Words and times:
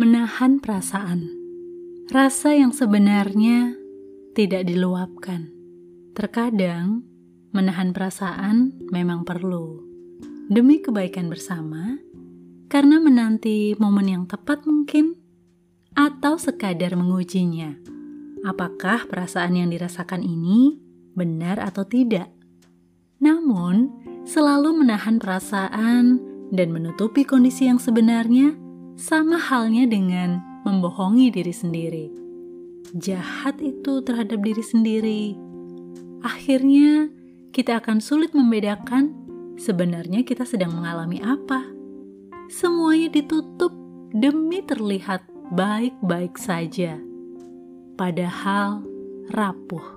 Menahan 0.00 0.64
perasaan, 0.64 1.28
rasa 2.08 2.56
yang 2.56 2.72
sebenarnya 2.72 3.76
tidak 4.32 4.64
diluapkan. 4.64 5.52
Terkadang, 6.16 7.04
menahan 7.52 7.92
perasaan 7.92 8.80
memang 8.88 9.28
perlu 9.28 9.84
demi 10.48 10.80
kebaikan 10.80 11.28
bersama, 11.28 12.00
karena 12.72 12.96
menanti 12.96 13.76
momen 13.76 14.08
yang 14.08 14.24
tepat 14.24 14.64
mungkin, 14.64 15.20
atau 15.92 16.40
sekadar 16.40 16.96
mengujinya. 16.96 17.76
Apakah 18.48 19.04
perasaan 19.04 19.60
yang 19.60 19.68
dirasakan 19.68 20.24
ini 20.24 20.80
benar 21.12 21.60
atau 21.60 21.84
tidak? 21.84 22.32
Namun, 23.20 23.92
selalu 24.24 24.80
menahan 24.80 25.20
perasaan 25.20 26.16
dan 26.56 26.72
menutupi 26.72 27.28
kondisi 27.28 27.68
yang 27.68 27.76
sebenarnya 27.76 28.56
sama 29.00 29.40
halnya 29.40 29.88
dengan 29.88 30.44
membohongi 30.68 31.32
diri 31.32 31.54
sendiri. 31.56 32.06
Jahat 32.92 33.56
itu 33.64 34.04
terhadap 34.04 34.44
diri 34.44 34.60
sendiri. 34.60 35.22
Akhirnya, 36.20 37.08
kita 37.48 37.80
akan 37.80 38.04
sulit 38.04 38.36
membedakan 38.36 39.16
sebenarnya 39.56 40.20
kita 40.20 40.44
sedang 40.44 40.76
mengalami 40.76 41.16
apa. 41.24 41.64
Semuanya 42.52 43.08
ditutup 43.08 43.72
demi 44.12 44.60
terlihat 44.60 45.24
baik-baik 45.48 46.36
saja, 46.36 47.00
padahal 47.96 48.84
rapuh. 49.32 49.96